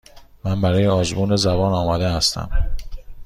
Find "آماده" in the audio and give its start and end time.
1.73-2.09